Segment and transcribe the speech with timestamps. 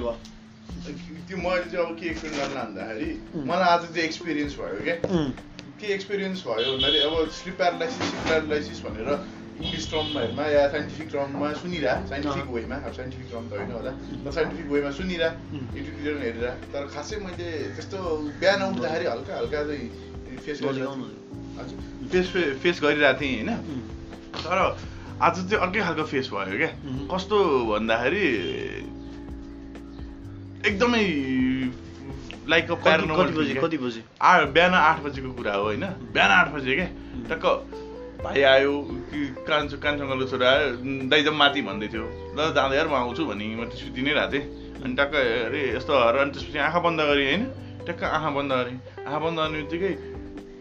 [0.00, 3.44] के भयो त्यो मैले चाहिँ अब के एक्सपिरियन्स गर्न भन्दाखेरि उम्.
[3.48, 5.30] मलाई आज चाहिँ एक्सपिरियन्स भयो क्या उम्,
[5.80, 9.08] के एक्सपिरियन्स भयो भन्दाखेरि अब स्लिप प्यारालाइसिस स्लिप प्यारालाइसिस भनेर
[9.60, 13.90] इङ्ग्लिस टर्महरूमा या साइन्टिफिक टर्ममा सुनिरह साइन्टिफिक। वेमा अब साइन्टिफिक टर्म त होइन होला
[14.24, 15.66] तर साइन्टिफिक वेमा सुनिरह उम्.
[15.76, 17.98] युट्युबतिर हेरेर तर खासै मैले त्यस्तो
[18.40, 19.86] बिहान उठ्दाखेरि हल्का हल्का चाहिँ
[20.44, 20.58] फेस
[22.10, 22.26] फेस
[22.62, 23.50] फेस गरिरहेको थिएँ होइन।
[24.44, 24.58] तर
[25.20, 26.70] आज चाहिँ अर्कै खालको फेस भयो क्या.
[27.12, 27.36] कस्तो
[27.70, 28.24] भन्दाखेरि
[30.66, 31.02] एकदमै
[32.50, 32.66] लाइक
[33.62, 35.84] कति बजी आ बिहान आठ बजीको कुरा हो होइन?
[36.14, 36.86] बिहान आठ बजी क्या?
[37.30, 37.44] टक्क
[38.24, 38.72] भाइ आयो
[39.10, 42.04] कि कान्छो कान्छोङ्गलको छोरा आयो "उम्, दाइ जाउँ माथि भन्दै थियो
[42.36, 44.44] ल जाँदै यार म आउँछु भनी म सुति नै रहेको थिएँ
[44.84, 45.12] अनि टक्क
[45.48, 47.42] अरे यस्तो हर अनि त्यसपछि आँखा बन्द गरेँ होइन?
[47.88, 49.92] टक्क आँखा बन्द गरेँ। आँखा बन्द गर्ने बित्तिकै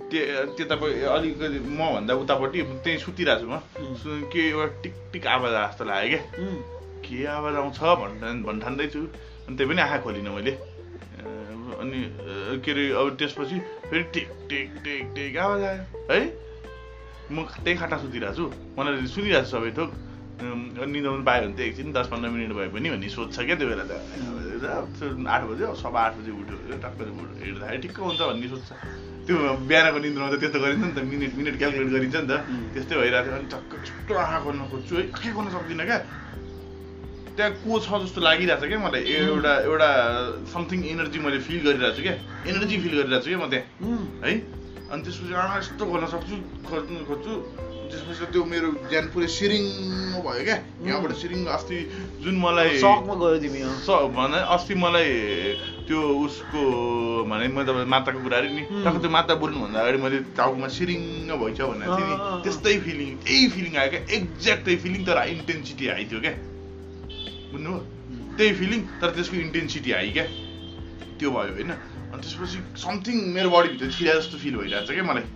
[0.09, 0.21] त्यो
[0.55, 5.83] त्यतापट्टि अलिकति मभन्दा उतापट्टि त्यहीँ सुतिरहेको छु म के एउटा टिक टिक आवाज आए जस्तो
[5.85, 6.47] लाग्यो क्या
[7.03, 9.01] के आवाज आउँछ भन् भन् ठान्दैछु
[9.49, 10.53] अनि त्यही पनि आँखा खोलिनँ मैले।
[11.81, 11.99] अनि
[12.61, 13.57] के अरे अब त्यसपछि
[13.89, 16.21] फेरि टिक टिक टिक टिक आवाज आयो। है?
[17.33, 18.45] म त्यही खाटा सुतिरहेको छु।
[18.77, 19.89] मलाई सुनिरहेको छु सबै थोक।
[20.39, 23.85] निदाउनु पायो भने त एकछिन दस पन्ध्र मिनट भयो भने भन्ने सोध्छ क्या त्यो बेला
[23.89, 23.91] त।
[25.33, 26.99] आठ बज्यो सभा आठ बजी उठ्यो। टक्क
[27.41, 28.69] हेर्दाखेरि ठिक्क हुन्छ भन्ने सोध्छ
[29.25, 29.35] त्यो
[29.69, 32.33] बिहानको निन्द्रामा त त्यस्तो गरिन्छ नि त। मिनट मिनट क्यालकुलेट गरिन्छ नि त.
[32.73, 35.99] त्यस्तै भइरहेको थियो। अनि टक्क यस्तो आँखा खोल्न खोज्छु। है आँखै खोल्न सक्दिनँ क्या?
[37.39, 39.03] त्यहाँ को छ जस्तो लागिरहेको छ क्या मलाई?
[39.15, 39.89] एउटा एउटा
[40.51, 42.15] समथिङ एनर्जी मैले फिल गरिरहेको छु क्या।
[42.51, 43.63] एनर्जी फिल गरिरहेको छु क्या म त्यहाँ।
[44.27, 44.33] है?
[44.91, 46.35] अनि त्यसपछि आँखा यस्तो खोल्न सक्छु
[46.67, 47.33] खोज्नु खोज्छु।
[47.89, 49.63] त्यसपछि त्यो मेरो ज्यान पुरै सिरिङ
[50.19, 51.77] भयो क्या। यहाँबाट सिरिङ अस्ति
[52.27, 53.87] जुन मलाई। स
[54.19, 55.09] भने अस्ति मलाई
[55.87, 56.61] त्यो उसको
[57.23, 58.63] भने मैले तपाईँ माताको कुरा अरे नि.
[58.83, 63.47] टक्क त्यो माता बोल्नुभन्दा अगाडि मैले टाउकोमा सिरिङ्ग भइछ भनेको थिएँ। नि त्यस्तै फिलिङ त्यही
[63.55, 66.35] फिलिङ आयो क्या। एक्ज्याक्ट त्यही फिलिङ तर इन्टेन्सिटी हाई थियो क्या।
[67.51, 67.79] बुझ्नुभयो?
[67.79, 70.25] उम्, त्यही फिलिङ तर त्यसको इन्टेन्सिटी हाई क्या?
[71.19, 71.71] त्यो भयो होइन?
[72.13, 75.27] अनि त्यसपछि समथिङ मेरो बडीभित्र छिरा जस्तो फिल भइरहेको छ क्या मलाई।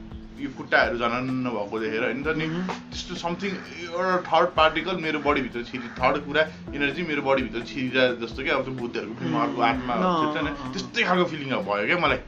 [0.43, 2.19] यो खुट्टाहरू झनन्न भएको देखेर होइन?
[2.39, 2.45] नि.
[2.91, 3.51] त्यस्तो समथिङ
[3.93, 6.41] एउटा थर्ड पार्टिकल मेरो बडीभित्र छिरि थर्ड कुरा
[6.75, 8.53] एनर्जी मेरो बडीभित्र छिरिरहेको जस्तो क्या?
[8.55, 12.19] अब त्यो बुद्धहरूको फिल्महरूको आत्मा नि अँ। त्यस्तै खालको फिलिङ भयो क्या मलाई।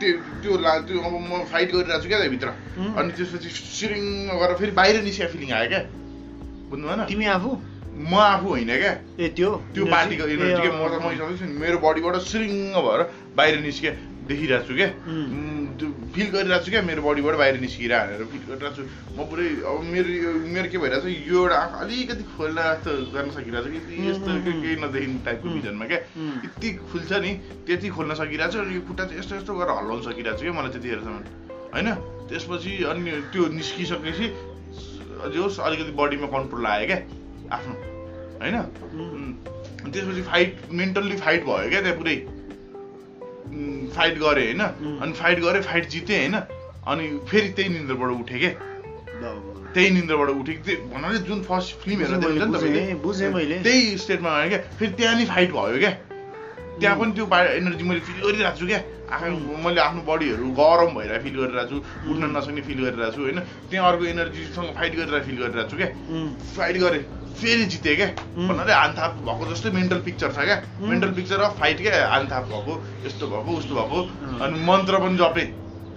[0.00, 2.48] त्यो त्यो ला त्यो अब म फाइट गरिरहेको छु क्या त्यहाँभित्र.
[2.98, 3.48] अनि त्यसपछि
[3.78, 4.02] सिरिङ
[4.40, 5.82] गरेर फेरि बाहिर निस्किया फिलिङ आयो क्या?
[6.70, 7.50] बुझ्नु भएन तिमी आफू?
[7.98, 8.92] म आफू होइन क्या?
[9.18, 9.84] ए त्यो त्यो?
[9.90, 13.00] पार्टीको अँ, म त म हिसाबले चाहिँ मेरो बडीबाट सिरिङ्ग भएर
[13.36, 13.90] बाहिर निस्के
[14.28, 14.88] देखिरहेको छु क्या
[16.14, 18.82] फिल गरिरहेको छु क्या मेरो बडीबाट बाहिर निस्किएर भनेर फिल गरिरहेको छु
[19.16, 22.90] म पुरै अब मेरो यो मेरो के भइरहेको छ यो एउटा आँखा अलिकति खोल्न जस्तो
[23.14, 25.48] गर्न सकिरहेको छ कि यस्तो केही नदेखिने टाइपको.
[25.58, 26.00] भिजनमा क्या.
[26.46, 27.30] यति खुल्छ नि
[27.66, 30.54] त्यति खोल्न सकिरहेको छ अनि यो खुट्टा चाहिँ यस्तो यस्तो गरेर हल्लाउन सकिरहेको छु क्या
[30.58, 31.18] मलाई त्यतिखेरसम्म
[31.74, 31.88] होइन?
[32.30, 34.26] त्यसपछि अनि त्यो निस्किसकेपछि
[35.18, 36.98] होस् अलिकति बडीमा कन्ट्रोल आयो क्या।
[37.52, 37.74] आफ्नो
[38.40, 38.56] होइन?
[39.92, 42.16] त्यसपछि फाइट मेन्टल्ली फाइट भयो क्या त्यहाँ पुरै।
[43.96, 44.62] फाइट गरेँ होइन.
[45.02, 46.34] अनि फाइट गरेँ फाइट जितेँ होइन?
[46.88, 48.52] अनि फेरि त्यही निन्द्रबाट उठेँ क्या।
[49.74, 55.14] त्यही निन्द्रबाट उठेँ त्यो भन्नाले जुन फर्स्ट फिल्म हेरेर। त्यही स्टेटमा आयो क्या। फेरि त्यहाँ
[55.18, 55.92] नि फाइट भयो क्या।
[56.80, 57.26] त्यहाँ पनि त्यो
[57.58, 59.28] एनर्जी मैले फिल गरिरहेको छु क्या। आँखा
[59.64, 61.76] मैले आफ्नो बडीहरू गरम भएर फिल गरिरहेको छु
[62.10, 63.38] उठ्न नसक्ने फिल गरिरहेको छु होइन?
[63.70, 65.88] त्यहाँ अर्को एनर्जीसँग फाइट गरेर फिल गरिरहेको छु क्या।
[66.56, 67.02] फाइट गरेँ।
[67.36, 68.08] फेरि जितेँ क्या.
[68.48, 70.56] भन्नाले हानथाप भएको जस्तै मेन्टल पिक्चर छ क्या.
[70.80, 72.74] मेन्टल पिक्चर अफ फाइट क्या हानथाप भएको
[73.06, 73.98] यस्तो भएको उस्तो भएको।
[74.44, 75.48] अनि मन्त्र पनि जपेँ।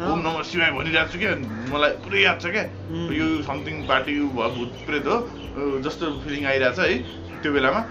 [0.02, 1.32] ओम नम शिवाय भनिरहेको छु क्या
[1.72, 2.64] मलाई पुरै याद छ क्या.
[3.14, 5.16] यो समथिङ पार्टी भयो भूत प्रेत हो
[5.86, 6.96] जस्तो फिलिङ आइरहेको छ है
[7.42, 7.82] त्यो बेलामा।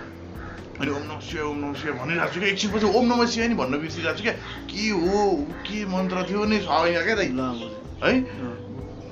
[0.80, 3.54] अनि ओम नम शिवाय ओम नम शिवाय भनिरहेको छु क्या एकछिनपछि ओम नम शिवाय नि
[3.62, 4.34] भन्न बिर्सिरहेको छु क्या
[4.70, 5.18] के हो?
[5.66, 6.58] के मन्त्र थियो नि?
[6.66, 8.14] छैन क्या है?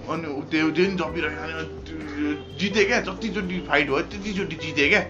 [0.08, 1.96] अनि त्यो त्यो नि जपिरहेको अनि त्यो
[2.60, 5.02] जितेँ क्या जतिचोटि फाइट भयो त्यतिचोटि जितेँ क्या।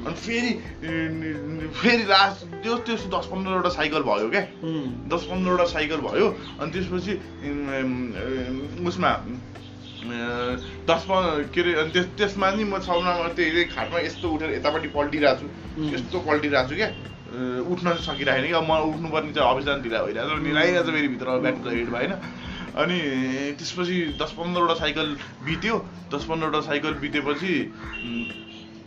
[0.00, 0.52] अनि फेरि
[1.80, 4.44] फेरि लास्ट त्यो त्यस्तो दस पन्ध्रवटा साइकल भयो क्या।
[5.12, 6.26] दस पन्ध्रवटा साइकल भयो
[6.60, 7.12] अनि त्यसपछि
[8.88, 9.10] उसमा
[10.88, 14.88] दस पन्ध्र के अरे अनि त्यस त्यसमा नि म छाउना त्यही खाटमा यस्तो उठेर यतापट्टि
[14.96, 15.46] पल्टिरहेको छु.
[15.94, 16.90] यस्तो पल्टिरहेको छु क्या
[17.72, 21.38] उठ्न सकिरहेन कि अब म उठ्नुपर्ने चाहिँ अभियान ढिला भइरहेको छ निलाइरहेको छ फेरि भित्र
[21.44, 22.12] ब्याक द हेडमा होइन
[22.76, 22.98] अनि
[23.58, 25.76] त्यसपछि दस पन्ध्रवटा साइकल बित्यो।
[26.12, 27.52] दस पन्ध्रवटा साइकल बितेपछि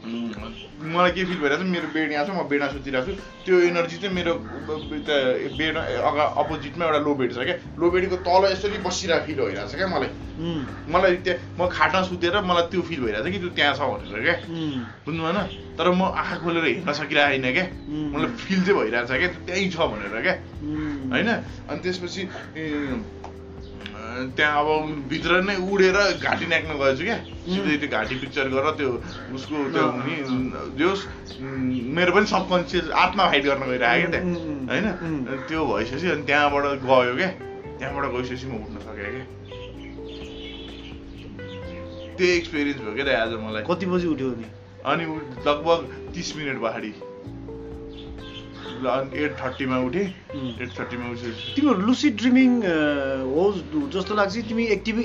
[0.03, 3.15] मलाई के फिल भइरहेको छ मेरो बेड यहाँ छ म बेडमा सुतिरहेको छु।
[3.47, 4.33] त्यो एनर्जी चाहिँ मेरो
[5.55, 9.71] बेड अगा अपोजिटमा एउटा लो बेड छ क्या। लो बेडको तल यसरी बसिरहेको फिल भइरहेको
[9.71, 10.11] छ क्या मलाई।
[10.91, 14.21] मलाई त्यहाँ म खाटमा सुतेर मलाई त्यो फिल भइरहेको छ कि त्यो त्यहाँ छ भनेर
[14.27, 14.35] क्या।
[15.07, 15.39] बुझ्नु भएन
[15.79, 17.65] तर म आँखा खोलेर हेर्न सकिरहेको छैन क्या.
[18.11, 20.35] मलाई फिल चाहिँ भइरहेको छ क्या त्यहीँ छ भनेर क्या।
[21.15, 21.29] होइन?
[21.71, 22.21] अनि त्यसपछि
[24.29, 28.89] त्यहाँ अब भित्र नै उडेर घाँटी नाक्न गएछु क्या। सिधै त्यो घाँटी पिक्चर गरेर त्यो
[29.35, 30.15] उसको त्यो। नि
[30.79, 31.07] जोस्
[31.95, 34.33] मेरो पनि सबकन्सियस आत्मा फाइट गर्न गइरहेको क्या त्यहाँ।
[34.67, 37.27] होइन। त्यो भइसकेपछि अनि त्यहाँबाट गयो क्या।
[37.79, 39.25] त्यहाँबाट गइसकेपछि म उठ्न सकेँ क्या।
[42.17, 44.45] त्यो एक्सपिरियन्स भयो क्या आज मलाई। कति बजी उठ्यो नि
[44.85, 47.12] अनि उ- लगभग तिस मिनट पछाडि। अनि
[48.63, 50.07] एट थर्टीमा उठेँ।
[50.63, 52.51] एट थर्टीमा उठेपछि तिम्रो लुसिड ड्रिमिङ
[53.33, 53.43] हो
[53.95, 54.97] जस्तो लाग्छ तिमी एक्टिभ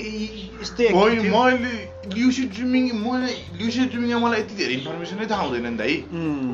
[0.63, 0.89] यस्तै?
[0.95, 1.73] मैले
[2.15, 5.95] ल्युसिड ड्रिमिङ मैले ल्युसिड ड्रिमिङमा मलाई यति धेरै इन्फर्मेसनै थाहा हुँदैन नि दाइ.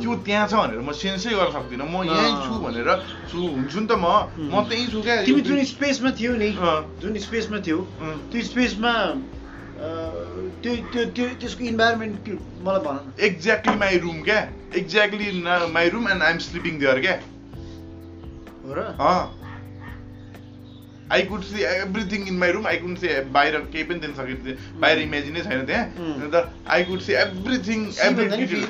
[0.00, 2.88] त्यो त्यहाँ छ भनेर म सेन्सै गर्न सक्दिनँ म यहीँ। छु भनेर
[3.30, 4.06] छु हुन्छु नि त म
[4.48, 4.64] म.
[4.68, 6.50] त्यहीँ छु क्या तिमी जुन स्पेसमा थियौ नि।
[7.00, 7.78] जुन स्पेसमा थियौ।
[8.32, 8.92] त्यो स्पेसमा
[9.74, 12.28] त्यो त्यो त्यो त्यसको इन्भाइरोमेन्ट
[12.66, 12.96] मलाई भन।
[13.28, 14.40] एक्ज्याक्टली माई रुम क्या?
[14.76, 15.26] Exactly
[15.72, 17.16] my room and I'm sleeping there क्या?
[18.66, 18.78] हो र?
[21.12, 24.54] I could see everything in my room I could see बाहिर केही पनि दिन सकिन्थ्यो
[24.80, 26.22] बाहिर इमेजिनै छैन त्यहाँ। उम्.
[26.22, 26.34] अन्त
[26.76, 28.64] I could see everything every detail?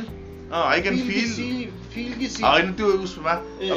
[0.53, 1.29] I can feel?
[2.45, 3.35] होइन त्यो उसमा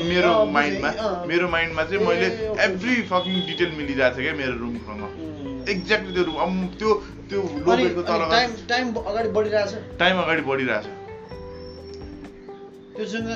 [0.09, 0.89] मेरो माइन्डमा।
[1.27, 2.27] मेरो माइन्डमा चाहिँ मैले
[2.65, 5.03] एभ्री फकिङ डिटेल मिलिरहेको थियो क्या मेरो रुमसँग.
[5.69, 6.93] एक्ज्याक्टली त्यो रुम अब त्यो
[7.29, 7.41] त्यो
[8.01, 9.73] तल टाइम टाइम अगाडि बढिरहेछ?
[9.99, 10.85] टाइम अगाडि बढिरहेछ।
[12.95, 13.27] त्योसँग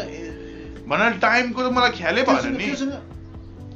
[0.88, 2.66] भनेर टाइमको त मलाई ख्यालै भएन नि।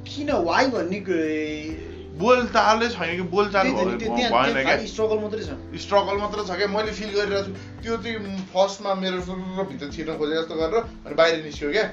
[0.09, 6.43] किन वाइ भन्ने क- बोलचालै छैन कि बोलचाल भएन क्या। स्ट्रगल मात्रै छ। स्ट्रगल मात्र
[6.43, 9.17] छ क्या। मैले फिल गरिरहेको छु। त्यो चाहिँ फर्स्टमा मेरो
[9.63, 11.83] भित्र छिर्न खोजे जस्तो गरेर अनि बाहिर निस्क्यो क्या।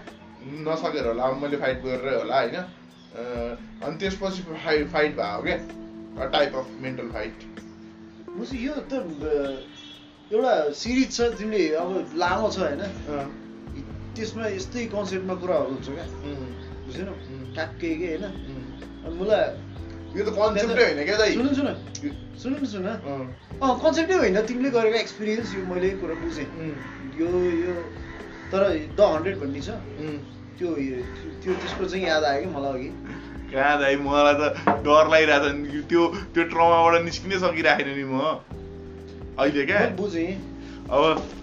[0.46, 2.56] नसकेर होला। अब मैले फाइट गरेरै होला होइन?
[3.84, 5.81] अनि त्यसपछि फाइट फाइट भयो क्या।
[6.16, 7.34] टाइप अफ मेन्टल फाइट
[8.38, 8.92] म चाहिँ यो त
[10.32, 12.82] एउटा सिरिज छ तिमीले अब लामो छ होइन।
[14.16, 16.06] त्यसमा यस्तै कन्सेप्टमा कुराहरू हुन्छ क्या।
[16.86, 17.42] बुझेनौ उम्.
[17.54, 18.24] ट्याक्कै के होइन?
[19.04, 19.44] अनि मलाई
[20.16, 21.68] यो त कन्सेप्टै होइन क्या दाइ। सुन सुन
[22.42, 26.48] सुन न सुन अँ, कन्सेप्टै होइन तिमीले गरेको एक्सपिरियन्स यो मैले कुरा बुझेँ।
[27.20, 27.28] यो
[27.60, 27.74] यो
[28.52, 28.62] तर
[28.96, 29.76] द हन्ड्रेड भन्ने छ.
[30.58, 30.68] त्यो
[31.42, 32.90] त्यो त्यसको चाहिँ याद आयो कि मलाई अघि।
[33.52, 33.96] कहाँ दाइ?
[33.96, 34.42] मलाई त
[34.84, 36.02] डर लागिरहेको छ। नि त्यो
[36.32, 38.16] त्यो ट्रमाबाट निस्किनै सकिरहेन नि म।
[39.38, 39.80] अहिले क्या?
[40.00, 40.32] बुझेँ।
[40.88, 41.02] अब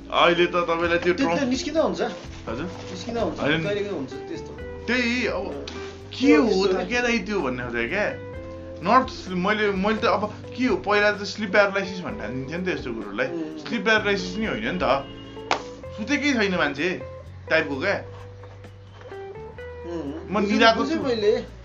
[0.09, 2.01] अहिले त तपाईँलाई त्यो ट्रम निस्किँदा हुन्छ।
[2.49, 4.51] हजुर। निस्किँदा हुन्छ। त्यस्तो।
[4.87, 5.45] त्यही अब
[6.09, 8.05] के हो त क्या दाइ त्यो भन्ने हो क्या?
[8.79, 9.05] नट
[9.45, 10.23] मैले मैले त अब
[10.55, 10.75] के हो?
[10.81, 13.27] पहिला त स्लिप प्यारालाइसिस भन्ने हानिदिन्थ्यो नि त यस्तो कुरोलाई.
[13.61, 14.85] स्लिप प्यारालाइसिस नि होइन नि त।
[15.93, 16.89] सुतेकै छैन मान्छे
[17.49, 17.97] टाइपको क्या.
[20.29, 21.58] म बुझेँ छु। मैले।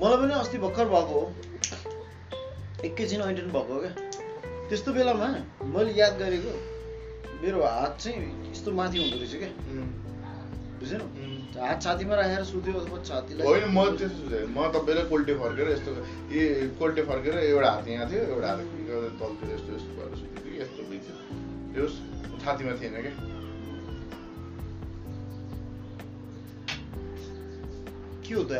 [0.00, 1.24] मलाई पनि अस्ति भर्खर भएको हो।
[2.84, 3.92] एकैछिन ऐँठन भएको हो क्या।
[4.68, 5.28] त्यस्तो बेलामा
[5.74, 6.52] मैले याद गरेको
[7.42, 9.50] मेरो हात चाहिँ यस्तो माथि हुँदो रहेछ क्या।
[10.80, 11.00] बुझेन
[11.60, 15.90] हात छातीमा राखेर सुत्यो अथवा छातीलाई होइन म त्यस्तो म तपाईँलाई कोल्टे फर्केर यस्तो
[16.34, 16.40] ए
[16.78, 18.60] कोल्टे फर्केर एउटा हात यहाँ थियो एउटा हात
[19.20, 21.14] तलतिर यस्तो यस्तो भएर सुतेको थिएँ यस्तो बित्थ्यो
[21.74, 21.84] त्यो
[22.42, 23.14] छातीमा थिएन क्या।
[28.24, 28.52] के हो त?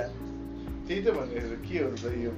[0.87, 2.33] त्यही त भनेको के हो त यो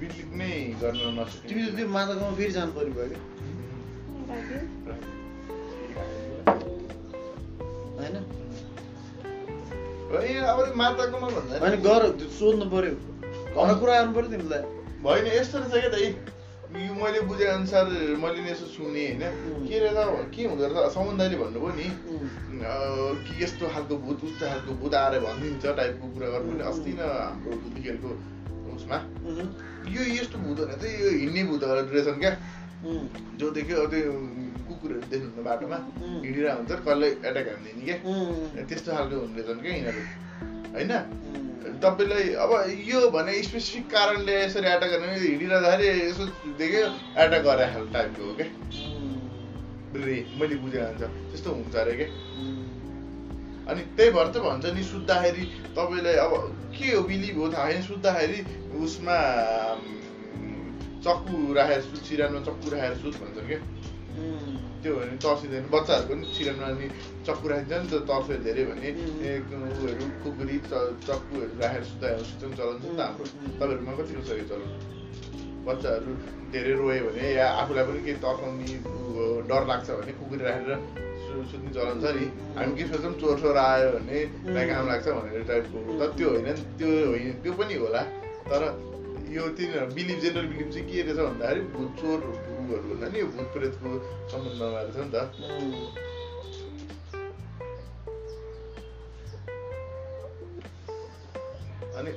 [0.00, 0.50] बिलिभ नै
[0.82, 3.18] गर्न नसक्ने तिमी त त्यो माताकोमा फेरि जानु पर्ने भयो
[7.98, 8.16] होइन?
[10.22, 12.02] ए अब माताकोमा भन्दा गर
[12.38, 12.94] सोध्नु पर्यो
[13.54, 14.62] घर कुरा गर्नु पर्यो तिमीलाई।
[15.04, 16.06] होइन यस्तो रहेछ क्या दाइ
[16.72, 17.84] यो मैले बुझे अनुसार
[18.16, 19.22] मैले नि यसो सुने होइन.
[19.68, 21.86] के रहेछ के हुँदो रहेछ समुदायले भन्नुभयो नि
[23.24, 27.00] कि यस्तो खालको भूत उस्तो खालको भूत आएर भनिदिन्छ टाइपको कुरा गर्नु नि अस्ति न
[27.04, 28.10] हाम्रो दुधिखेलको
[28.72, 28.96] उसमा.
[29.92, 32.32] यो यस्तो भूत भने चाहिँ यो हिँड्ने भूतहरू रहेछन् क्या.
[33.36, 34.12] जो देख्यो त्यो
[34.66, 35.78] कुकुरहरू देख्नुहुन्न बाटोमा.
[36.24, 37.96] हिँडिरहेको हुन्छ कसलाई एट्याक हानिदिने क्या.
[38.68, 40.02] त्यस्तो खालको हुने रहेछन् क्या यिनीहरू
[40.72, 40.92] होइन.
[41.82, 42.50] तपाईँलाई अब
[42.88, 46.24] यो भने स्पेसिफिक कारणले यसरी एट्याक गर्ने हिँडिरहँदाखेरि यसो
[46.58, 46.84] देख्यो
[47.22, 48.48] एट्याक गरे खालको टाइपको हो क्या
[50.04, 52.06] रे मैले बुझेँ हुन्छ। त्यस्तो हुन्छ अरे
[52.40, 52.60] उम्.
[53.68, 55.44] अनि त्यही भएर त भन्छ नि सुत्दाखेरि
[55.76, 56.32] तपाईँलाई अब
[56.76, 58.38] के हो बिलिभ हो थाहा छैन। सुत्दाखेरि
[58.82, 59.16] उसमा
[61.04, 63.60] चक्कु राखेर सुत सिरानमा चक्कु राखेर सुत भन्छन् क्या.
[64.82, 66.86] त्यो भने तर्सिँदैन बच्चाहरूको पनि सिरानमा अनि
[67.26, 70.56] चक्कु राखिन्छ नि त तर्स्यो धेरै भने उयोहरू खुकुरी
[71.06, 73.24] चक्कुहरू राखेर सुत्दा सुत्नु चलन छ नि त हाम्रो.
[73.58, 74.70] तपाईँहरूमा कतिको छ यो चलन
[75.66, 76.10] बच्चाहरू
[76.52, 78.74] धेरै रोयो भने या आफूलाई पनि केही तर्साउने
[79.50, 80.70] डर लाग्छ भने खुकुरी राखेर
[81.50, 82.26] सुत्ने चलन छ नि।
[82.58, 84.18] हामी के सोच्छौँ चोर सोर आयो भने
[84.70, 88.02] काम लाग्छ भनेर टाइपको तर त्यो होइन नि त्यो होइन त्यो पनि होला।
[88.50, 88.62] तर
[89.32, 92.18] यो तिनीहरू बिलिभ जेनरल बिलिभ चाहिँ के रहेछ भन्दाखेरि भूत चोर
[92.62, 93.88] उयोहरू भन्दा नि भूत प्रेतको
[94.32, 95.16] सम्बन्धमा रहेछ नि त.
[101.98, 102.12] अनि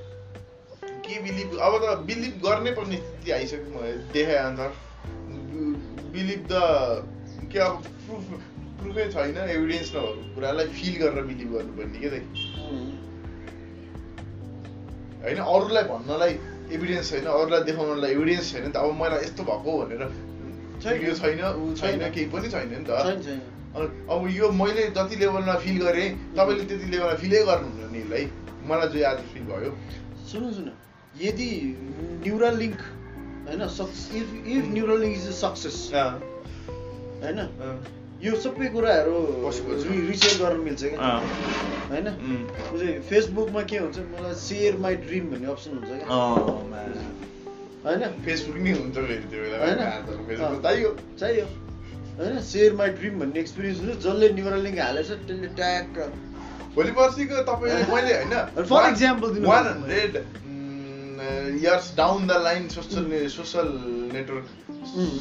[1.05, 3.79] के बिलिभ अब त बिलिभ गर्नै पर्ने स्थिति आइसक्यो म
[4.13, 4.71] देखाए अनुसार
[6.15, 6.53] बिलिभ द
[7.51, 7.73] के अब
[8.05, 8.25] प्रुफ
[8.79, 12.23] प्रुफै छैन एभिडेन्स नभएको कुरालाई फिल गरेर बिलिभ गर्नुपर्ने के दाइ
[15.23, 16.33] होइन अरूलाई भन्नलाई
[16.75, 20.01] एभिडेन्स छैन अरूलाई देखाउनलाई एभिडेन्स छैन त अब मलाई यस्तो भएको भनेर।
[20.85, 22.89] यो छैन ऊ छैन। केही पनि छैन नि त।
[23.75, 28.25] अब यो मैले जति लेभलमा फिल गरेँ तपाईँले त्यति लेभलमा फिलै गर्नुहुन्न नि यसलाई
[28.69, 29.71] मलाई जो आज फिल भयो।
[30.31, 30.73] सुन्नु सुन्नु।
[31.25, 31.49] यदि
[32.25, 32.79] न्युरल लिङ्क
[33.47, 37.39] होइन if if neural link is a success होइन
[38.23, 39.17] यो सबै कुराहरू।
[40.09, 41.11] रिसेयर गर्न मिल्छ क्या।
[41.91, 42.07] होइन?
[43.09, 46.07] फेसबुकमा के हुन्छ मलाई सेयर माई ड्रिम भन्ने अप्सन हुन्छ क्या।
[47.85, 48.01] होइन?
[48.25, 50.89] फेसबुक नि हुन्छ फेरि त्यो बेला। चाहियो।
[51.19, 51.45] चाहियो।
[52.19, 52.39] होइन?
[52.51, 55.89] सेयर माई ड्रिम भन्ने एक्सपिरियन्स हुन्छ जसले न्युरल लिङ्क हालेछ त्यसले ट्याक
[56.75, 58.33] भोलि पर्सिको तपाईँले मैले होइन
[58.71, 60.13] For example दिनु one hundred
[61.63, 63.03] years down the line social
[63.35, 63.67] social
[64.13, 64.47] network.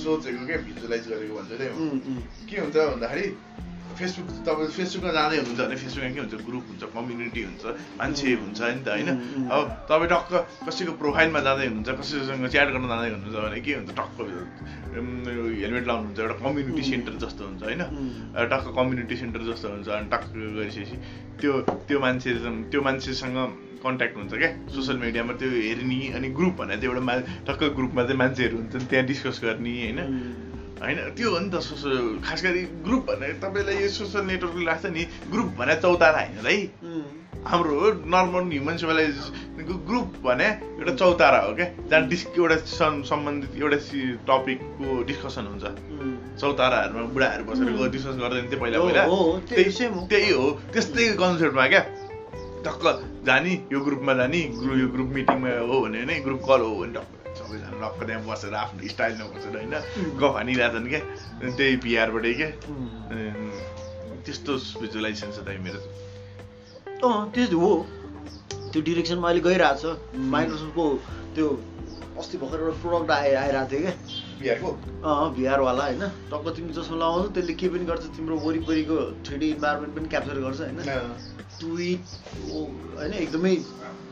[0.04, 2.16] सोचेको क्या भिजुलाइज गरेको भन्छु त्यही.
[2.50, 3.26] के हुन्छ भन्दाखेरि
[3.98, 7.64] फेसबुक तपाईँ फेसबुकमा जाँदै हुनुहुन्छ भने फेसबुकमा के हुन्छ ग्रुप हुन्छ कम्युनिटी हुन्छ
[8.00, 9.10] मान्छे हुन्छ नि त होइन.
[9.50, 10.32] अब तपाईँ टक्क
[10.66, 14.16] कसैको प्रोफाइलमा जाँदै हुनुहुन्छ कसैसँग च्याट गर्न जाँदै हुनुहुन्छ भने के हुन्छ टक्क
[14.94, 16.82] हेलमेट लाउनुहुन्छ एउटा कम्युनिटी.
[16.84, 17.82] सेन्टर जस्तो हुन्छ होइन?
[18.52, 20.96] टक्क कम्युनिटी सेन्टर जस्तो हुन्छ अनि टक्क गरिसकेपछि
[21.40, 21.52] त्यो
[21.88, 22.30] त्यो मान्छे
[22.70, 23.38] त्यो मान्छेसँग
[23.84, 27.14] कन्ट्याक्ट हुन्छ क्या सोसियल मिडियामा त्यो हेर्ने अनि ग्रुप भनेर चाहिँ एउटा मा
[27.48, 30.00] टक्क ग्रुपमा चाहिँ मान्छेहरू हुन्छन् त्यहाँ डिस्कस गर्ने होइन?
[30.82, 34.86] होइन त्यो हो नि त सोसल खास गरी ग्रुप भनेर तपाईँलाई यो सोसियल नेटवर्कले लाग्छ
[34.86, 36.56] नि ग्रुप भने चौतारा होइन है.
[37.46, 37.76] हाम्रो
[38.12, 40.46] नर्मल ह्युमन सिभिलाइजेसनको ग्रुप भने
[40.80, 43.78] एउटा चौतारा हो क्या जहाँ डिस् एउटा सम्- सम्बन्धित एउटा
[44.28, 45.64] टपिकको डिस्कसन हुन्छ.
[46.40, 47.88] चौताराहरूमा बुढाहरू बसेर.
[47.94, 49.04] डिस्कस गर्दै थियो पहिला पहिला
[49.48, 51.82] त्यही हो। त्यही हो त्यस्तै कन्सेप्टमा क्या
[52.66, 52.84] टक्क
[53.26, 54.40] जाने यो ग्रुपमा जाने
[54.80, 57.23] यो ग्रुप मिटिङमा हो भने ग्रुप कल हो भने टक्क
[57.54, 59.74] सबैजना त्यहाँ बसेर आफ्नो स्टाइलमा बसेर होइन?
[60.20, 61.00] गफ हानिरहेछन् क्या?
[61.56, 62.50] त्यही पिआरबाटै क्या
[64.24, 65.80] त्यस्तो भिजुलाइजेसन छ दाइ मेरो।
[67.04, 67.72] अँ त्यो हो।
[68.72, 70.84] त्यो डिरेक्सनमा अहिले गइरहेको छ। माइक्रोसफ्टको
[71.34, 71.46] त्यो
[72.18, 73.94] अस्ति भर्खर एउटा प्रडक्ट आए आइरहेको थियो क्या।
[74.40, 74.68] पिआरको
[75.04, 79.48] अँ भिआरवाला होइन। टक्क तिमी जसमा लगाउँछौ त्यसले के पनि गर्छ तिम्रो वरिपरिको थ्री डी
[79.50, 80.78] इन्भाइरोमेन्ट पनि क्याप्चर गर्छ होइन।
[81.58, 82.02] ट्विट
[82.98, 83.54] होइन एकदमै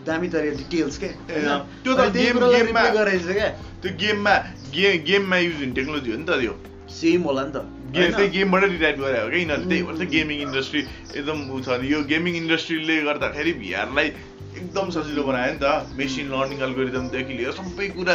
[0.06, 1.59] दामी तरिका डिटेल्स होइन?
[1.85, 3.49] त्यो त गेम- गेममा- गराइन्छ क्या
[3.82, 4.35] त्यो गेममा
[4.75, 6.54] गे गेममा युज हुने टेक्नोलोजी हो नि त त्यो।
[6.90, 7.56] सेम होला नि त।
[7.92, 8.16] गेम?
[8.16, 10.11] त्यही गेमबाटै डिराइभ गरे हो क्या यिनीहरूले त्यही भन्छ.
[10.11, 10.80] गेमिङ इन्डस्ट्री
[11.16, 14.06] एकदम ऊ छ यो गेमिङ इन्डस्ट्रीले गर्दाखेरि भिआरलाई
[14.59, 15.64] एकदम सजिलो बनायो नि त।
[15.97, 18.14] मेसिन लर्निङ अल्गोरिदमदेखि लिएर सबै कुरा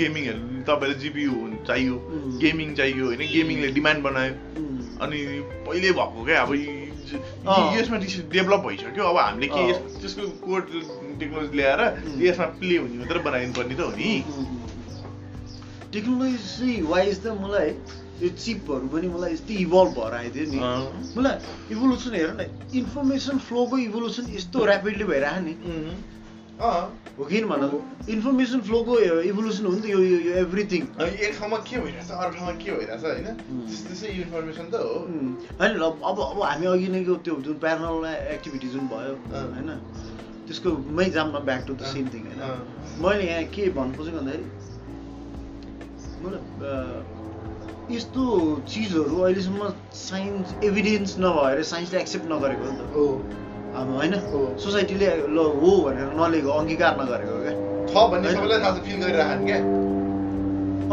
[0.00, 1.32] गेमिङहरू तपाईँले जिपियु
[1.66, 1.96] चाहियो.
[2.42, 3.18] गेमिङ चाहियो होइन?
[3.18, 4.32] गेमिङले डिमान्ड बनायो.
[5.00, 5.18] अनि
[5.66, 6.42] पहिले भएको क्या?
[6.42, 6.52] अब
[7.06, 7.96] यसमा
[8.34, 9.62] डेभलप भइसक्यो। अब हामीले के
[10.00, 10.62] त्यसको कोड
[11.20, 11.80] टेक्नोलोजी ल्याएर.
[12.22, 14.10] यसमा प्ले हुने मात्रै बनाइदिनु पर्ने त हो नि।
[15.92, 17.70] टेक्नोलोजी वाइज त मलाई
[18.16, 20.84] यो चिपहरू पनि मलाई यस्तै इभल्भ भएर आइदियो नि। अँ।
[21.16, 21.36] मलाई
[21.72, 22.40] इभोल्युसन हेर न
[22.80, 25.54] इन्फर्मेसन फ्लोको इभोल्युसन यस्तो ऱ्यापिडली भइरहेको नि
[26.60, 27.62] हो कि भन
[28.10, 32.52] इन्फर्मेसन फ्लोको इभोल्युसन हो नि त यो यो- एभ्रिथिङ एक ठाउँमा के भइरहेछ अर्को ठाउँमा
[32.52, 33.26] के भइरहेछ होइन.
[33.86, 34.94] त्यस्तै इन्फर्मेसन त हो।
[35.60, 39.70] होइन अब अब हामी अघि नैको त्यो जुन प्यारनल एक्टिभिटी जुन भयो। होइन?
[40.46, 42.40] त्यसको मै जाममा back to the same thing होइन।
[43.04, 44.44] मैले यहाँ के भन्नु खोजेको भन्दाखेरि
[47.94, 48.22] यस्तो
[48.68, 53.06] चिजहरू अहिलेसम्म साइन्स एभिडेन्स नभएर साइन्सले एक्सेप्ट नगरेको हो नि त। हो।
[53.76, 54.12] अब होइन।
[54.64, 57.54] सोसाइटीले ल हो भनेर नलिएको अङ्गीकार नगरेको क्या।
[57.90, 59.58] छ भन्ने। सबैलाई थाहा छ फिल गरिरहेको क्या।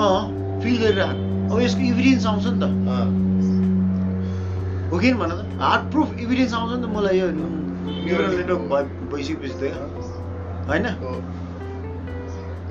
[0.03, 0.21] अँ
[0.63, 1.21] फिल गरिरहेको
[1.53, 2.65] अब यसको इभिडेन्स आउँछ नि त।
[4.91, 5.41] हो कि भन त?
[5.61, 9.63] हार्ड प्रुफ इभिडेन्स आउँछ नि त मलाई यो न्युरल नेटवर्क भइ भइसकेपछि त।
[10.67, 10.85] होइन?
[11.01, 11.11] हो।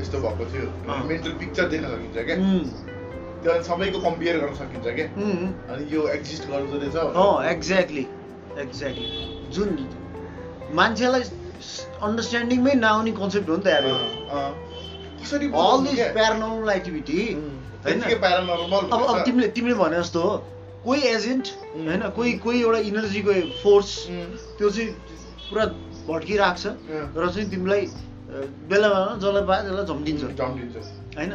[0.01, 0.67] यस्तो भएको थियो।
[1.09, 2.65] मेन्टल पिक्चर देख्न सकिन्छ क्या। उम्,
[3.43, 5.07] त्यो अनि सबैको कम्पेयर गर्न सकिन्छ क्या।
[5.73, 6.97] अनि यो एक्जिस्ट गर्दो रहेछ
[7.53, 8.05] एक्ज्याक्टली
[8.63, 9.09] एक्ज्याक्टली
[9.55, 9.69] जुन
[10.79, 11.23] मान्छेलाई
[12.07, 13.99] अन्डरस्ट्यान्डिङमै नआउने कन्सेप्ट हो नि त यार अँ,
[14.31, 14.51] अँ।
[15.23, 16.13] कसरी अल बुझाउनु दिस क्या?
[16.19, 17.19] प्यारानर्मल एक्टिभिटी
[18.25, 20.33] paranormal अब अब। तिमीले तिमीले भने जस्तो हो
[20.85, 21.47] कोही एजेन्ट.
[21.77, 23.91] होइन कोही कोही एउटा इनर्जीको फोर्स.
[24.59, 24.89] त्यो चाहिँ
[25.51, 25.65] पुरा
[26.09, 26.67] भड्किरहेको छ।
[27.17, 27.83] र चाहिँ तिमीलाई
[28.71, 30.23] बेला बेलामा जसलाई पायो त्यसलाई जम्टिन्छ
[31.17, 31.33] होइन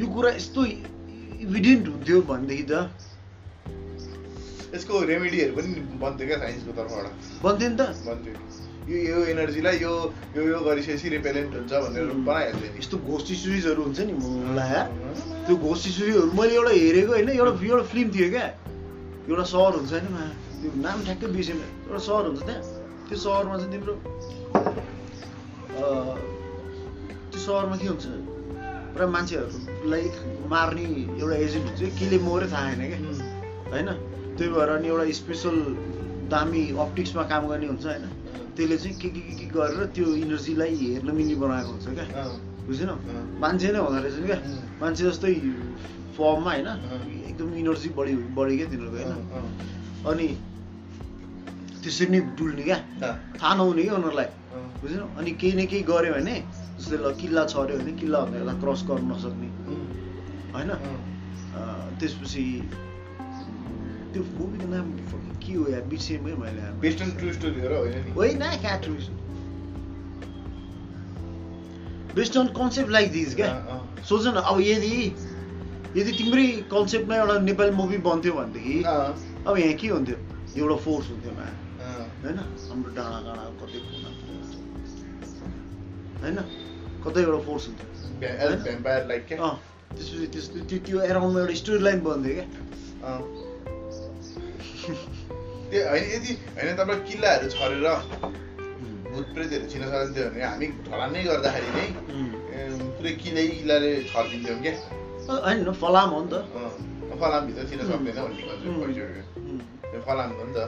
[0.00, 0.60] यो कुरा यस्तो
[1.44, 2.72] इभिडेन्ट हुन्थ्यो भनेदेखि त
[4.74, 5.68] यसको रेमेडीहरू पनि
[6.02, 7.06] बन्थ्यो क्या साइन्सको तर्फबाट।
[7.44, 8.34] बन्थ्यो नि त। बन्थ्यो।
[8.90, 9.92] यो यो एनर्जीलाई यो
[10.36, 14.82] यो यो गरिसकेपछि रिपेलेन्ट हुन्छ भनेर बनाइहाल्थ्यो नि। यस्तो घोस्टी सिरिजहरू हुन्छ नि मलाई
[15.46, 18.46] त्यो घोस्टी सिरिजहरू मैले एउटा हेरेको होइन एउटा एउटा फिल्म थियो क्या।
[19.30, 20.24] एउटा सहर हुन्छ होइन मा
[20.60, 22.62] त्यो नाम ठ्याक्कै बिर्सेन। एउटा सहर हुन्छ त्यहाँ।
[23.08, 23.94] त्यो सहरमा चाहिँ तिम्रो
[27.30, 28.04] त्यो सहरमा के हुन्छ?
[28.94, 30.04] पुरा मान्छेहरूलाई
[30.52, 30.84] मार्ने
[31.20, 32.98] एउटा एजेन्ट हुन्छ। केले मऱ्यो थाहा छैन क्या।
[33.72, 33.88] होइन?
[34.42, 35.56] त्यही भएर अनि एउटा स्पेसल
[36.26, 38.06] दामी अप्टिक्समा काम गर्ने हुन्छ होइन।
[38.58, 42.26] त्यसले चाहिँ के के के के गरेर त्यो इनर्जीलाई हेर्न मिल्ने बनाएको हुन्छ क्या।
[42.66, 42.90] बुझेन
[43.38, 44.38] मान्छे नै हुँदो रहेछ नि क्या।
[44.82, 45.34] मान्छे जस्तै
[46.18, 46.68] फर्ममा होइन
[47.30, 50.28] एकदम इनर्जी बढी बढी क्या तिनीहरूको होइन। अनि
[51.82, 52.78] त्यसरी नै डुल्ने क्या।
[53.38, 54.28] थाहा नहुने क्या उनीहरूलाई।
[54.82, 56.36] बुझेन अनि केही न केही गऱ्यो भने
[56.82, 59.48] जस्तै ल किल्ला छऱ्यो भने किल्ला भन्दा क्रस गर्न नसक्ने।
[60.54, 60.70] होइन?
[61.98, 62.42] त्यसपछि
[64.12, 64.86] त्यो मुभीको नाम
[65.42, 65.82] के हो यार?
[65.90, 68.10] बिर्सेँ मैले बेस्ट अन ट्रु स्टोरी हो होइन नि?
[68.12, 68.74] होइन क्या
[72.14, 73.48] based on concept like this क्या।
[74.08, 74.94] सोच न अब यदि
[75.96, 80.16] यदि तिम्रै कन्सेप्टमा एउटा नेपाली मुभी बन्थ्यो भनेदेखि अब यहाँ के हुन्थ्यो?
[80.56, 81.46] एउटा फोर्स हुन्थ्यो मा।
[82.22, 82.38] होइन?
[82.68, 84.10] हाम्रो डाँडा डाँडा कतै कुना
[86.22, 86.38] होइन?
[87.04, 87.88] कतै एउटा फोर्स हुन्थ्यो।
[89.92, 92.46] त्यसपछि त्यस्तो त्यो त्यो एराउन्डमा एउटा स्टोरी लाइन बन्थ्यो क्या।
[95.70, 97.86] त्यो होइन यदि होइन तपाईँ किल्लाहरू छरेर
[99.12, 101.86] भूत प्रेतहरू छिर्न सक्थ्यो भने हामी ढलानै गर्दाखेरि नै
[102.96, 104.74] पुरै किल्लै किल्लाले छरिदिन्थ्यौँ क्या।
[105.44, 106.34] होइन फलाम हो नि त।
[107.20, 108.42] फलामभित्र छिर्न सक्दैन भन्ने
[109.90, 110.58] त्यो फलाम हो नि त।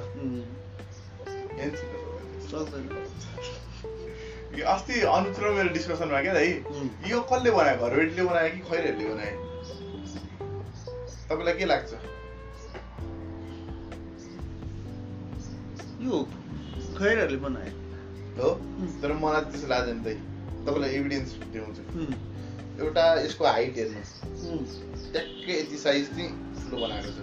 [4.75, 6.88] अस्ति अनुज र मेरो डिस्कसनमा क्या दाइ उम्.
[7.11, 7.76] यो कसले बनायो?
[7.76, 9.37] घरबेटीले बनायो कि खैरेहरूले बनायो?
[11.28, 11.90] तपाईँलाई के लाग्छ?
[16.04, 16.16] यो
[16.99, 17.70] खैरहरूले बनाए
[18.38, 18.50] हो?
[19.02, 20.14] तर मलाई त्यस्तो लाग्दैन दाइ
[20.66, 22.14] तपाईँलाई एभिडेन्स देखाउँछु उम्,
[22.80, 24.12] एउटा यसको हाइट हेर्नुहोस्
[25.12, 26.30] ट्याक्कै यति साइज चाहिँ
[26.61, 27.18] ठुलो बनाएको छ।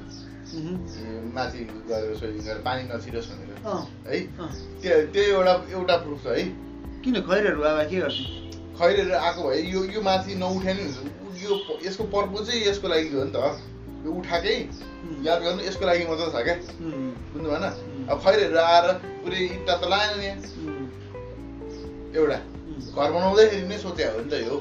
[1.36, 1.60] माथि
[1.90, 3.50] गएर स्विमिङ गरेर पानी नछिरोस् भनेर।
[4.08, 4.20] है।
[4.82, 6.44] त्यो त्यो एउटा एउटा प्रुफ छ है?
[7.04, 8.20] किन खैरहरू अब के गर्छ
[8.80, 11.52] खैरेर आएको भए यो यो माथि नउठ्या नि हुन्छ यो
[11.86, 13.71] यसको पर्पज यसको लागि हो नि त।
[14.06, 14.56] यो उठाएकै
[15.26, 16.56] याद गर्नु यसको लागि मात्रै छ क्या
[17.32, 17.66] बुझ्नु भएन?
[18.12, 18.86] अब खैरेर आएर
[19.24, 20.30] पुरै इट्टा त लाएन नि।
[22.18, 22.40] एउटा।
[22.98, 24.56] घर बनाउँदैखेरि नै सोचे हो नि त यो।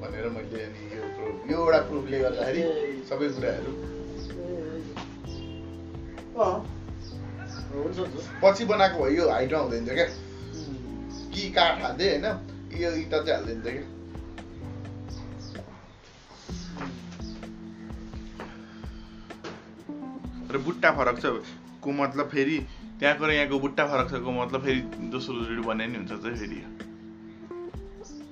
[0.00, 2.62] भनेर मैले अनि यो प्रुफ यो एउटा प्रुफले गर्दाखेरि
[3.10, 3.72] सबै कुराहरू।
[8.42, 10.08] पछि बनाएको भए यो हाइटमा हुँदैन थियो क्या।
[11.32, 12.26] कि काठ हाल्दै होइन
[12.82, 13.84] यो इँटा चाहिँ हालिदिन्छ क्या।
[20.60, 21.26] बुट्टा फरक छ।
[21.80, 22.56] को मतलब फेरि
[23.00, 26.36] त्यहाँको र यहाँको बुट्टा फरक छ को मतलब फेरि दोस्रो जोडी बनाए नि हुन्छ चाहिँ
[26.36, 26.58] फेरि।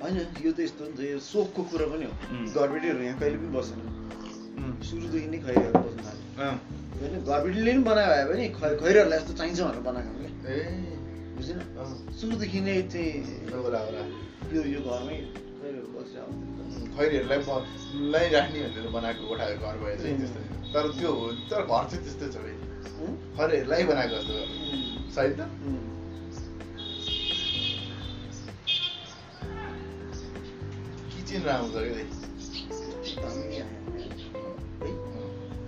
[0.02, 2.12] होइन यो त यस्तो त यो सोखको कुरा पनि हो.
[2.54, 3.80] घरबेटीहरू यहाँ कहिले पनि बसेन।
[4.84, 6.50] सुरुदेखि नै खैरहरू बस्न थाल्यो।
[6.98, 10.12] होइन घरबेटीले पनि बनायो भए पनि खै खैरहरूलाई यस्तो चाहिन्छ भनेर बनाएको
[10.48, 10.56] ए।
[11.36, 11.58] बुझेन?
[12.20, 13.12] सुरुदेखि नै चाहिँ
[14.52, 15.18] यो यो घरमै
[16.98, 20.40] खैरीहरूलाई ब- लै राख्ने भनेर बनाएको कोठा घर भए चाहिँ त्यस्तो
[20.72, 22.36] तर त्यो हो तर घर चाहिँ त्यस्तै छ।
[22.98, 24.34] उम्, खैरीहरूलाई बनाएको जस्तो
[25.14, 25.40] सही त।
[31.12, 33.64] किचन राम्रो छ क्या?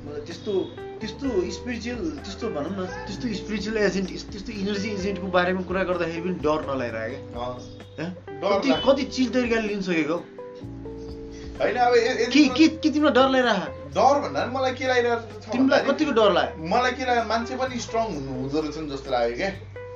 [0.05, 0.53] मलाई त्यस्तो
[1.01, 6.35] त्यस्तो स्पिरिचुअल त्यस्तो भनौँ न त्यस्तो स्पिरिचुअल एजेन्ट त्यस्तो इनर्जी एजेन्टको बारेमा कुरा गर्दाखेरि पनि
[6.45, 7.55] डर नलागिरहेको अँ।
[7.97, 8.09] क्या
[8.41, 10.17] डर कति। कति चिज तरिकाले लिन सकेको?
[11.61, 11.95] होइन अब
[12.33, 13.61] के के तिमीलाई डर लागिरह
[13.97, 16.57] डर भन्दा पनि मलाई के लागिरहेको तिमीलाई कतिको डर लाग्यो?
[16.73, 19.51] मलाई के लाग्यो मान्छे पनि स्ट्रङ हुनु हुँदो रहेछ नि जस्तो लाग्यो क्या।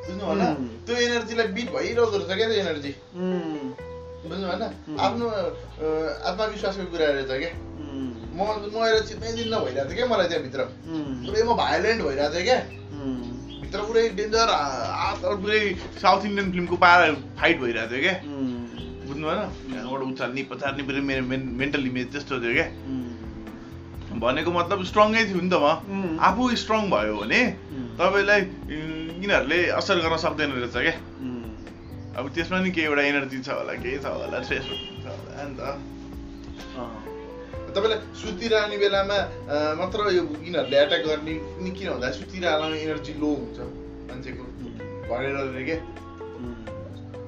[0.04, 0.42] बुझ्नु भएन.
[0.84, 2.92] त्यो एनर्जीलाई बिट भइरहेको रहेछ क्या त्यो एनर्जी
[4.28, 4.62] बुझ्नु भएन.
[5.06, 5.26] आफ्नो
[6.28, 7.52] आत्मविश्वासको कुरा रहेछ क्या।
[8.36, 8.38] म
[8.74, 10.60] नुहाएर चित्तै दिन भइरहेको थियो क्या मलाई त्यहाँभित्र।
[11.24, 12.58] पुरै म भाइलेन्ट भइरहेको थिएँ क्या।
[13.62, 14.48] भित्र पुरै डेन्जर
[15.24, 15.60] पुरै
[16.02, 17.06] साउथ इन्डियन फिल्मको पारा
[17.40, 18.16] फाइट भइरहेको थियो क्या।
[19.14, 19.40] बुझ्नु भएन?
[19.70, 22.68] त्यहाँबाट उचाल्ने पचार्ने पुरै मेरो मेन्टल इमेज त्यस्तो थियो क्या।
[24.18, 26.18] भनेको मतलब स्ट्रङै थियो नि त म.
[26.18, 27.40] आफू स्ट्रङ भयो भने
[27.98, 28.40] तपाईँलाई
[29.22, 30.94] यिनीहरूले असर गर्न सक्दैन रहेछ क्या।
[32.18, 35.54] अब त्यसमा नि केही एउटा एनर्जी छ होला केही छ होला स्ट्रेस छ होला नि
[35.58, 35.62] त।
[37.74, 39.18] तपाईँलाई सुतिरहने बेलामा
[39.78, 43.58] मात्र यो यिनीहरूले एट्याक गर्ने नि किन भन्दा सुतिरहने एनर्जी लो हुन्छ
[44.10, 44.44] मान्छेको।
[45.10, 46.54] भरेर रे के उम्,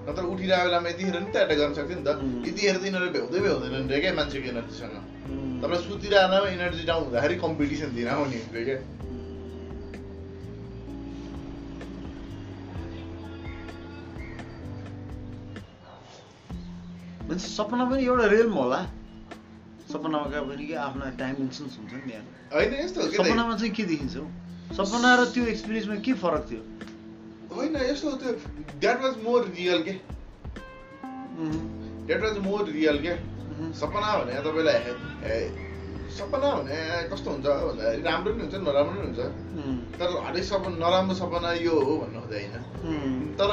[0.06, 2.10] नत्र उठिरहेको बेलामा यतिखेर नि त एट्याक गर्न सक्थ्यो नि त.
[2.48, 7.34] यतिखेर त यिनीहरू भ्याउँदै भ्याउँदैनन् रे क्या मान्छेको एनर्जीसँग उम्, तपाईँ सुतिरहनमा एनर्जी डाउन हुँदाखेरि
[7.44, 8.78] कम्पिटिसन दिन आउने हुन्छ क्या
[17.28, 18.80] मान्छे सपना पनि एउटा रियलमा होला
[19.92, 22.24] सपनामा पनि के आफ्ना डाइमेन्सन्स हुन्छ नि त्यहाँ?
[23.16, 24.26] सपनामा चाहिँ के देखिन्छ हौ
[24.78, 26.60] सपना र त्यो एक्सपिरियन्समा के फरक थियो
[27.56, 28.32] होइन यस्तो त्यो
[28.80, 29.94] द्याट वाज मोर रियल के?
[32.06, 33.14] द्याट वाज मोर रियल के?
[33.80, 34.78] सपना भने तपाईँलाई
[36.16, 36.76] सपना भने
[37.12, 39.20] कस्तो हुन्छ भन्दाखेरि राम्रो पनि हुन्छ नराम्रो पनि हुन्छ।
[39.98, 42.20] तर हरेक सपना नराम्रो सपना यो हो भन्नु
[42.86, 43.48] उम्, तर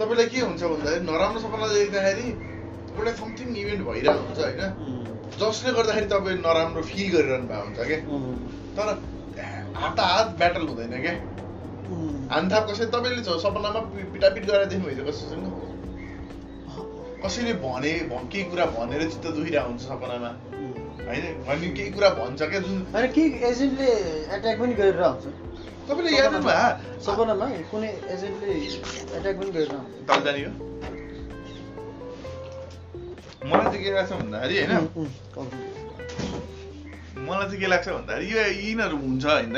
[0.00, 2.26] तपाईँलाई के हुन्छ भन्दाखेरि नराम्रो सपना देख्दाखेरि
[2.90, 4.62] एउटा समथिङ इभेन्ट भइरहेको हुन्छ होइन।
[5.40, 7.98] जसले गर्दाखेरि तपाईँ नराम्रो फिल गरिरहनु भएको हुन्छ क्या
[8.76, 8.88] तर
[9.80, 11.14] हात हात ब्याटल हुँदैन क्या
[11.90, 13.80] उम्, हानथाप कसै तपाईँले सपनामा
[14.12, 15.44] पिटापिट गरेर देख्नुभएको कसैसँग
[17.24, 17.92] कसैले भने
[18.32, 20.30] केही कुरा भनेर चित्त दुखिरहेको हुन्छ सपनामा।
[21.00, 22.76] होइन भने केही कुरा भन्छ क्या जुन
[23.50, 23.90] एजेन्टले
[24.36, 25.24] एट्याक पनि गरेर आउँछ
[25.88, 28.48] तपाईँले याद भयो सपनामा कुनै एजेन्टले
[29.16, 30.52] एट्याक पनि गरेर आउँछ जाने हो
[33.50, 34.72] मलाई चाहिँ के लाग्छ भन्दाखेरि होइन?
[34.76, 35.46] उम्, उम्, कम।
[37.26, 39.56] मलाई चाहिँ के लाग्छ भन्दाखेरि यो यिनीहरू हुन्छ होइन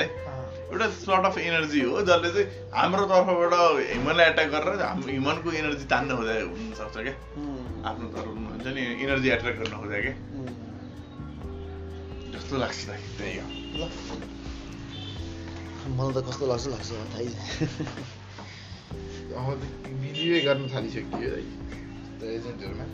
[0.73, 3.55] एउटा सर्ट अफ एनर्जी हो जसले चाहिँ हाम्रो तर्फबाट
[3.93, 7.15] ह्युमनलाई एट्याक गरेर हाम्रो ह्युमनको एनर्जी तान्न खोजेको हुनसक्छ क्या।
[7.89, 10.15] आफ्नो तर्फमा हुन्छ नि एनर्जी एट्र्याक्ट गर्न खोजेको क्या।
[12.33, 12.81] जस्तो लाग्छ
[13.19, 13.47] त्यही हो।
[15.97, 17.29] मलाई त कस्तो लाग्छ लाग्छ थाहै
[20.03, 21.41] बिलिभै गर्न थालिसकियो है
[22.33, 22.87] एजेन्टहरूमा।